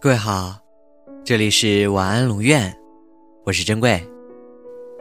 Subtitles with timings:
[0.00, 0.58] 各位好，
[1.24, 2.76] 这里是晚安龙院，
[3.44, 4.02] 我是珍贵。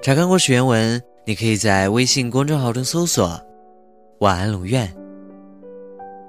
[0.02, 3.37] 查看故事原文，你可以在微信公众号中搜索
[4.21, 4.89] “晚安龙院”，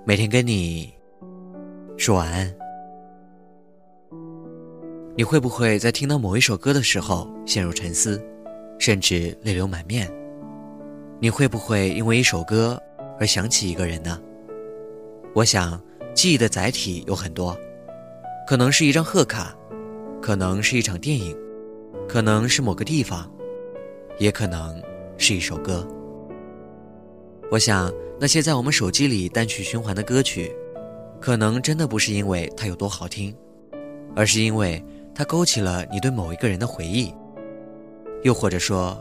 [0.05, 0.93] 每天跟你
[1.97, 2.53] 说晚安。
[5.15, 8.21] 你会不会在听到某一首歌的时候陷入沉思，
[8.79, 10.11] 甚至泪流满面？
[11.21, 12.81] 你会不会因为一首歌
[13.21, 14.21] 而想起一个人呢？
[15.35, 15.81] 我想，
[16.15, 17.57] 记忆的载体有很多。
[18.47, 19.57] 可能是一张贺卡，
[20.21, 21.37] 可能是一场电影，
[22.09, 23.31] 可能是某个地方，
[24.19, 24.83] 也可能
[25.17, 25.87] 是一首歌。
[27.51, 30.55] 我想，那些在我们手机里单曲循环的歌曲，
[31.21, 33.35] 可能真的不是因为它有多好听，
[34.17, 37.15] 而是因为它勾起了你对某一个人的回忆，
[38.23, 39.01] 又或者说，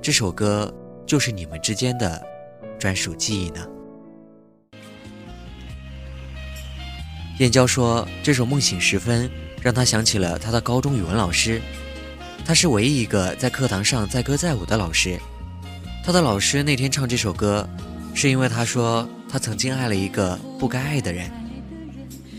[0.00, 0.72] 这首歌
[1.04, 2.20] 就是你们之间的
[2.78, 3.66] 专属记忆呢？
[7.38, 9.28] 燕娇说：“这首《梦醒时分》
[9.60, 11.60] 让她想起了她的高中语文老师，
[12.44, 15.18] 他是唯一一个在课堂上载歌载舞的老师。
[16.04, 17.68] 他的老师那天唱这首歌，
[18.14, 21.28] 是因为他说他曾经爱了一个不该爱的人，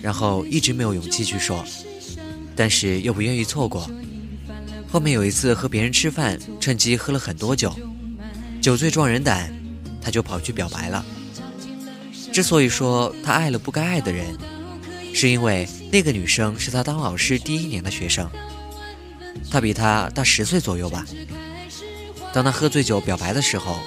[0.01, 1.65] 然后一直没有勇气去说，
[2.55, 3.89] 但是又不愿意错过。
[4.89, 7.75] 后面有一次和别人吃饭，趁机喝了很多酒，
[8.61, 9.53] 酒醉壮人胆，
[10.01, 11.03] 他就跑去表白了。
[12.31, 14.25] 之所以说他爱了不该爱的人。”
[15.17, 18.29] 是因为那个女生是他当老师第一年的学生，
[19.49, 21.05] 他比他大十岁左右吧。
[22.33, 23.79] 当他喝醉酒表白的时候，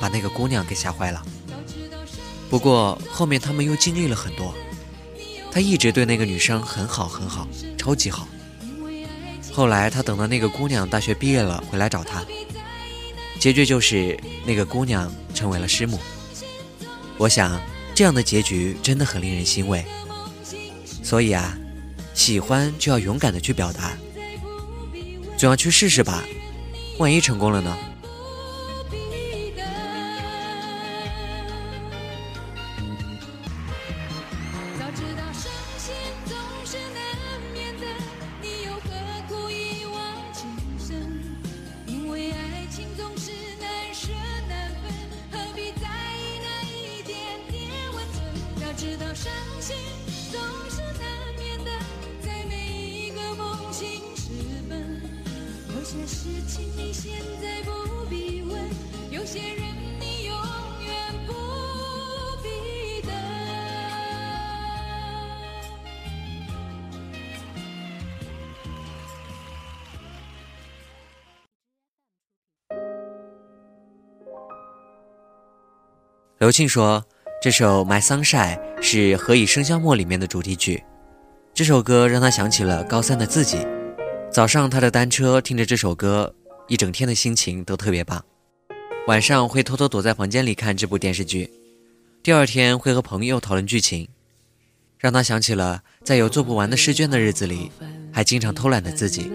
[0.00, 1.22] 把那个姑娘给吓坏了。
[2.48, 4.54] 不过后面他们又经历了很多，
[5.52, 8.26] 他一直对那个女生很好很好，超级好。
[9.52, 12.24] 后来他等到那个姑娘大学毕业了回来找他，
[13.38, 16.00] 结局就是那个姑娘成为了师母。
[17.18, 17.60] 我想
[17.94, 19.84] 这样的结局真的很令人欣慰。
[21.02, 21.58] 所以啊，
[22.14, 23.92] 喜欢就要勇敢的去表达，
[25.36, 26.24] 总要去试试吧，
[26.98, 27.76] 万一成功了呢？
[56.00, 57.12] 些事情你现
[57.42, 58.58] 在不必问，
[59.10, 59.58] 有些人
[59.98, 60.34] 你永
[60.82, 61.34] 远不
[62.42, 63.12] 必等。
[76.38, 77.04] 刘庆说
[77.42, 80.82] ：“这首《My Sunshine》是《何以笙箫默》里面的主题曲，
[81.52, 83.58] 这首歌让他想起了高三的自己。”
[84.32, 86.32] 早上，他的单车听着这首歌，
[86.68, 88.24] 一整天的心情都特别棒。
[89.08, 91.50] 晚上会偷偷躲在房间里看这部电视剧，
[92.22, 94.06] 第二天会和朋友讨论剧情，
[94.98, 97.72] 让他想起了在有做不完的试卷的日子里，
[98.12, 99.32] 还经常偷懒的自己。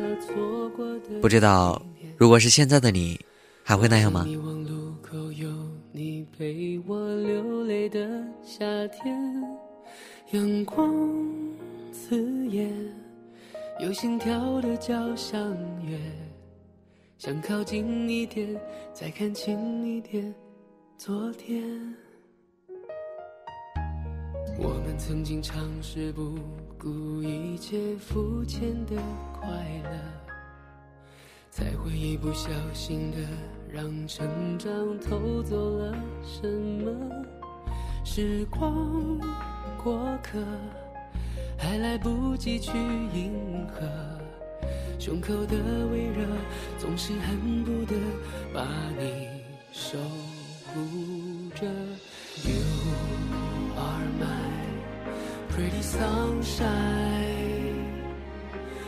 [1.22, 1.86] 不知道，
[2.18, 3.20] 如果是现在的你，
[3.64, 4.26] 还会那样吗？
[10.32, 10.90] 阳光
[11.92, 13.05] 刺眼。
[13.78, 15.38] 有心跳的交响
[15.86, 16.00] 乐，
[17.18, 18.48] 想靠近一点，
[18.94, 20.34] 再看清一点
[20.98, 21.62] 昨天。
[24.58, 26.40] 我们曾经尝试不
[26.80, 28.96] 顾一切肤浅的
[29.34, 29.50] 快
[29.84, 30.00] 乐，
[31.52, 33.18] 才会一不小心的
[33.70, 34.72] 让成长
[35.02, 35.94] 偷走了
[36.24, 37.12] 什么？
[38.06, 39.20] 时光
[39.84, 40.40] 过客。
[41.58, 43.86] 还来不及去迎合，
[45.00, 45.56] 胸口的
[45.92, 46.26] 微热
[46.78, 47.96] 总是恨不得
[48.54, 48.66] 把
[48.98, 49.28] 你
[49.72, 49.98] 守
[50.68, 51.66] 护着。
[52.44, 52.62] You
[53.78, 54.26] are my
[55.50, 56.66] pretty sunshine，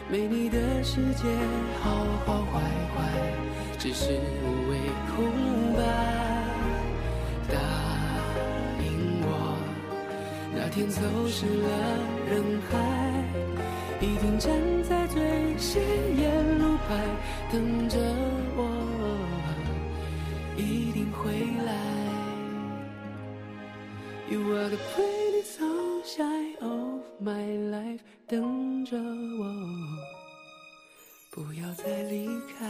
[0.10, 1.24] 没你的世界
[1.82, 2.62] 好好坏
[2.94, 2.98] 坏
[3.80, 4.78] 只是无谓
[5.16, 5.16] 空
[5.76, 6.17] 白。
[10.60, 11.70] 那天走失了
[12.28, 12.78] 人海，
[14.02, 14.52] 一定站
[14.84, 15.22] 在最
[15.58, 15.82] 显
[16.18, 17.06] 眼路牌
[17.52, 17.98] 等着
[18.58, 18.60] 我，
[20.58, 21.32] 一定会
[21.64, 21.74] 来。
[24.30, 29.46] You are the pretty sunshine of my life，等着我，
[31.32, 32.28] 不要再离
[32.58, 32.68] 开。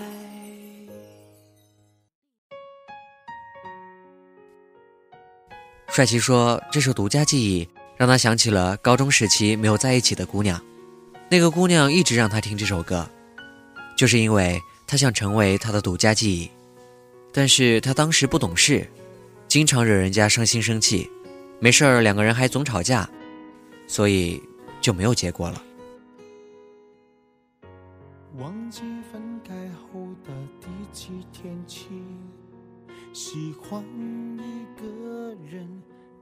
[5.88, 7.68] 帅气说：“这首独家记忆。”
[7.98, 10.62] 让他想起了高中时期没有在一起的姑娘。
[11.30, 13.10] 那个姑娘一直让他听这首歌，
[13.98, 16.50] 就是因为他想成为他的独家记忆。
[17.34, 18.90] 但是他当时不懂事，
[19.48, 21.10] 经常惹人家伤心生气，
[21.60, 23.10] 没事儿两个人还总吵架，
[23.88, 24.42] 所以
[24.80, 25.62] 就没有结果了。
[28.38, 31.88] 忘记分开后的第几天起，
[33.12, 33.84] 喜欢
[34.38, 35.68] 一个人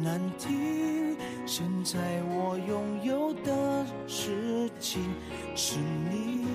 [0.00, 1.98] 难听，现在
[2.30, 5.02] 我拥有的事情
[5.56, 5.76] 是
[6.08, 6.46] 你，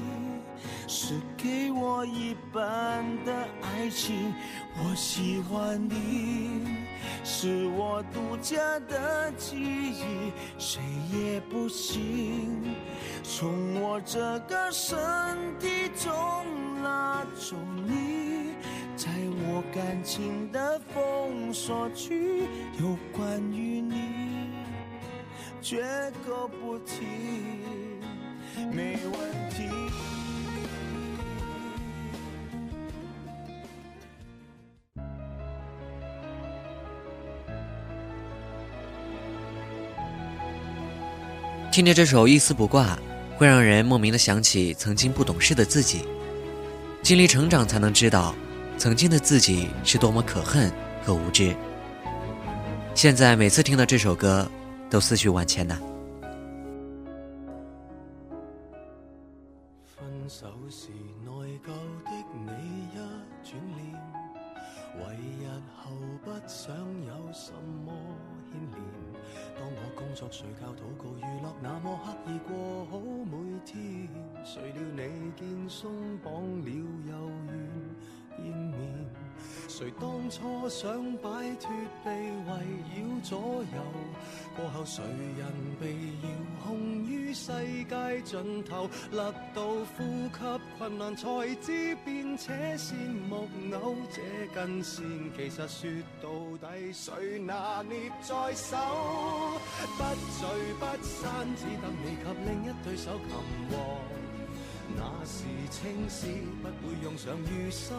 [0.87, 4.33] 是给我一半的爱情。
[4.77, 6.83] 我喜欢你。
[7.25, 10.81] 是我独家的记忆，谁
[11.11, 12.75] 也不行
[13.23, 14.97] 从我这个身
[15.59, 15.67] 体
[15.97, 16.11] 中
[16.81, 17.55] 拉走
[17.85, 18.22] 你，
[18.95, 19.09] 在
[19.47, 22.43] 我感情的封锁区，
[22.79, 24.49] 有关于你
[25.61, 25.83] 绝
[26.25, 27.05] 口不提，
[28.71, 29.63] 没问题。
[41.71, 42.95] 听着这首《一丝不挂》，
[43.37, 46.05] 会让人莫名的想起曾经不懂事的自己。
[47.01, 48.35] 经历成长，才能知道
[48.77, 50.71] 曾经的自己是多么可恨
[51.03, 51.55] 和无知。
[52.93, 54.47] 现在每次听到这首歌，
[54.89, 55.79] 都思绪万千呐。
[59.85, 60.89] 分手时
[61.23, 61.67] 内疚
[62.03, 62.51] 的你
[62.91, 62.97] 一
[63.43, 63.81] 转脸，
[64.99, 65.91] 为日后
[66.23, 67.51] 不想有什
[67.85, 67.93] 么
[68.51, 68.83] 牵连。
[69.55, 73.31] 当我工作、睡觉、祷告、娱乐，那么刻意过好每
[73.65, 74.09] 天，
[74.43, 75.91] 谁料你见松
[76.23, 77.15] 绑了又愿
[78.37, 78.73] 见面。
[79.67, 81.71] 谁当初想摆脱
[82.05, 82.53] 被围
[82.95, 83.81] 绕左右，
[84.55, 85.03] 过后谁
[85.37, 85.47] 人
[85.81, 86.29] 被遥
[86.63, 87.51] 控于世
[87.89, 92.95] 界尽头，勒到呼吸困难才知变且线
[93.27, 93.47] 木
[93.81, 94.21] 偶这
[94.53, 95.03] 根线，
[95.35, 95.89] 其实说
[96.21, 98.77] 到底谁拿捏在手，
[99.97, 100.03] 不
[100.37, 100.45] 聚
[100.79, 104.12] 不散，只等你及另一对手擒获。
[105.03, 106.27] 那是青史
[106.61, 107.91] 不会用上余生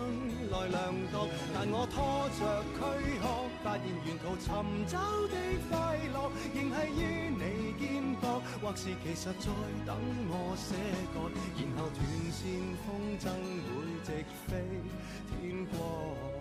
[0.51, 2.01] 来量度，但我拖
[2.41, 2.81] 着躯
[3.21, 4.49] 壳，发现沿途寻
[4.87, 4.97] 找
[5.29, 5.37] 的
[5.69, 7.85] 快乐，仍系于你肩
[8.23, 9.53] 膊，或是其实在
[9.85, 9.95] 等
[10.31, 10.75] 我写
[11.13, 12.01] 过，然后断
[12.33, 12.41] 线
[12.87, 12.89] 风
[13.21, 13.23] 筝
[13.69, 13.69] 会
[14.03, 14.09] 直
[14.49, 14.51] 飞
[15.29, 16.34] 天国。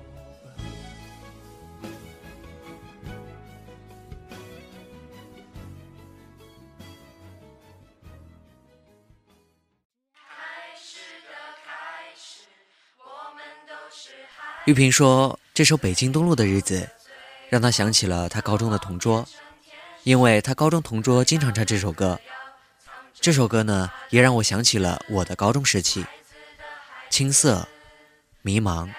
[14.66, 16.80] 玉萍说：“这首《北京东路的日子》，
[17.50, 19.28] 让她想起了她高中的同桌，
[20.04, 22.18] 因为她高中同桌经常唱这首歌。
[23.20, 26.06] 这首歌呢，也让我想起了我的高中时期，
[27.10, 27.68] 青涩、
[28.42, 28.90] 迷茫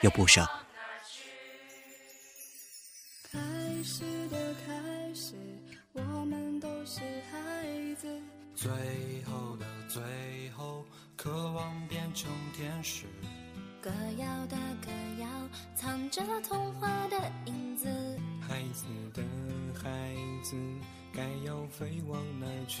[0.00, 0.48] 又不舍。”
[21.18, 22.80] 该要飞往哪去？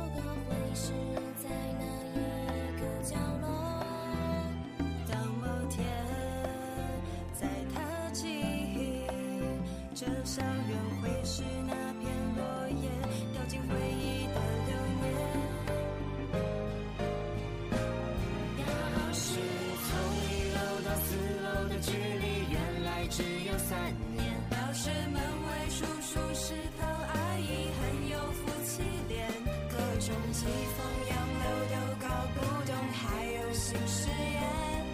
[23.71, 23.79] 三
[24.11, 24.19] 年。
[24.51, 29.31] 要是门卫叔叔是头阿姨，很有夫妻脸，
[29.71, 30.43] 各种疾
[30.75, 34.43] 风洋流都搞不懂，还有新誓言。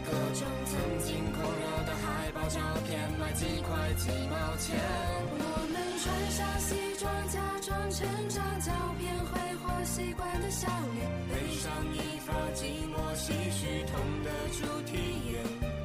[0.05, 4.77] 各种曾经空绕的海报照片，卖几块几毛钱。
[5.25, 5.41] 我
[5.73, 6.05] 们穿
[6.37, 11.65] 上西装，假装成长，照片挥霍习惯的笑脸，背上
[11.97, 14.93] 一发寂寞唏嘘痛的主题
[15.33, 15.41] 眼。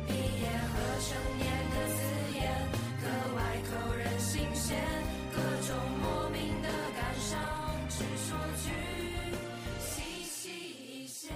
[0.07, 1.77] 毕业和成年的，
[3.53, 4.79] 格外扣人心弦，
[5.31, 7.39] 各种莫名的感伤，
[7.89, 8.71] 只说句
[9.79, 10.51] 细细
[10.89, 11.29] 一些。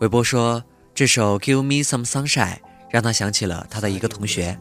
[0.00, 0.62] 韦伯说，
[0.94, 2.56] 这首《Give Me Some Sunshine》
[2.90, 4.58] 让他想起了他的一个同学。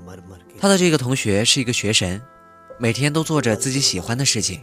[0.59, 2.21] 他的这个同学是一个学神，
[2.77, 4.61] 每天都做着自己喜欢的事情。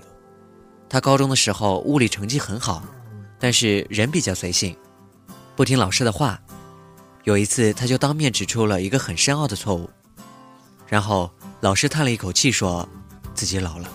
[0.89, 2.83] 他高中的时候物理成绩很好，
[3.38, 4.76] 但是人比较随性，
[5.55, 6.40] 不听老师的话。
[7.25, 9.90] 有一次，他就当面指出了一个很深奥的错误，
[10.87, 12.88] 然后老师叹了一口气，说
[13.35, 13.90] 自己老了。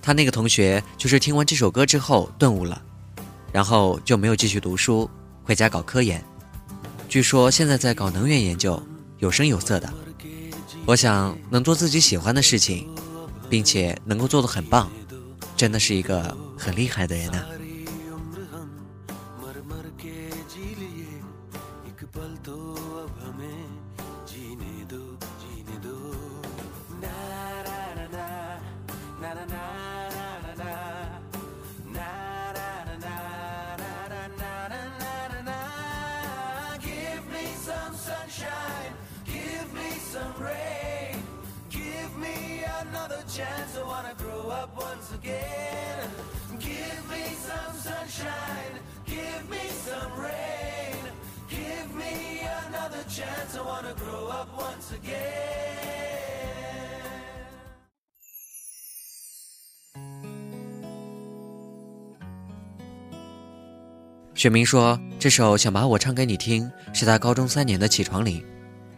[0.00, 2.82] 他那个同学就是听完这首歌之后顿悟了。
[3.50, 5.08] 然后就没有继续读书，
[5.42, 6.22] 回家搞科研。
[7.08, 8.80] 据说现在在搞能源研究，
[9.18, 9.90] 有声有色的。
[10.84, 12.86] 我想能做自己喜欢的事情，
[13.48, 14.90] 并且能够做得很棒，
[15.56, 17.42] 真的是一个很厉害的人呐、
[54.56, 55.14] once again.
[64.34, 68.40] 雪明说，这首想把我唱给你听是他高中三年的起床铃，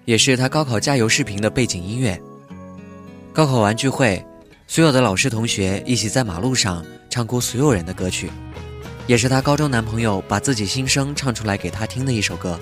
[0.04, 2.21] 也是他高考加油视频的背景音乐。
[3.33, 4.23] 高考完聚会，
[4.66, 8.30] 所有的老师同学一起在马路上唱哭所有人的歌曲，
[9.07, 12.61] 也是她高中男朋友把自己心声唱出来给她听的一首歌。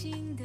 [0.00, 0.44] 心的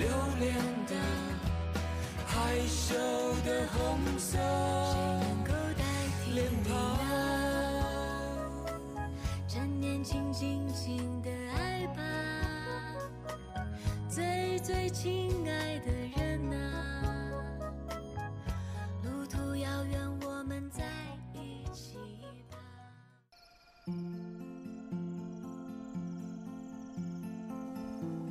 [0.00, 0.54] 留恋
[0.86, 0.94] 的
[2.26, 2.94] 害羞
[3.44, 4.38] 的红色
[6.32, 6.98] 脸庞
[9.46, 12.02] 趁年轻尽情的爱吧
[14.08, 17.32] 最最亲爱的人啊
[19.02, 20.82] 路途遥远我们在
[21.34, 21.98] 一起
[22.48, 22.56] 吧。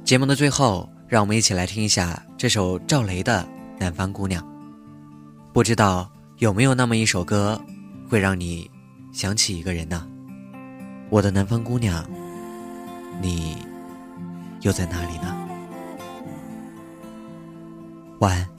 [0.04, 3.42] 节目的最后让我们一起来听一下这首赵雷的
[3.80, 4.44] 《南方姑娘》。
[5.51, 7.60] 不知道有没有那么一首歌，
[8.08, 8.70] 会让你
[9.12, 10.08] 想起一个人呢？
[11.10, 12.08] 我的南方姑娘，
[13.20, 13.58] 你
[14.62, 15.36] 又在哪里呢？
[18.20, 18.59] 晚安。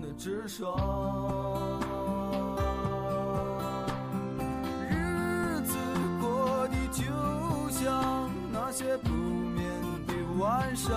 [0.00, 1.80] 的直爽？
[4.90, 5.76] 日子
[6.20, 7.04] 过得就
[7.70, 9.64] 像那些不眠
[10.06, 10.92] 的晚上，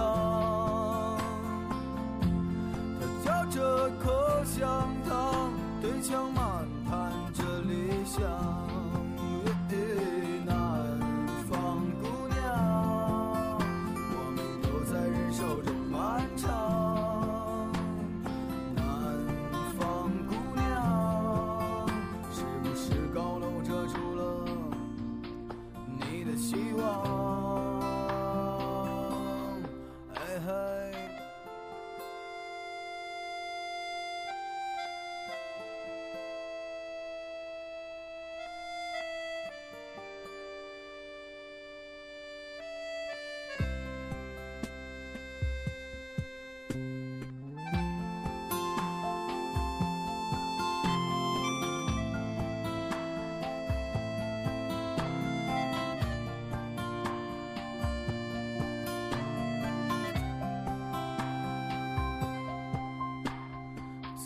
[26.48, 27.27] 希望？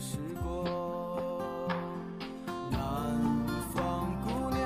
[0.00, 0.64] 时光。
[2.70, 2.80] 南
[3.74, 4.58] 方姑娘，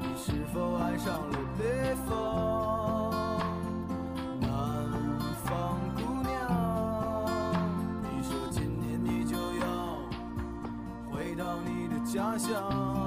[0.00, 3.40] 你是否爱上了北方？
[4.40, 4.48] 南
[5.44, 6.30] 方姑娘，
[8.00, 9.66] 你说今年你就要
[11.10, 13.01] 回到你的家乡。